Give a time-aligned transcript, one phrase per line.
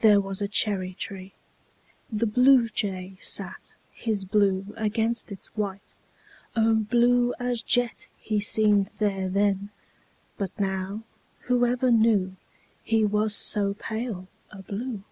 [0.00, 1.34] There was a cherry tree.
[2.10, 5.94] The Bluejay sat His blue against its white
[6.56, 9.68] O blue as jet He seemed there then!
[10.38, 11.02] But now
[11.40, 12.36] Whoever knew
[12.82, 15.02] He was so pale a blue!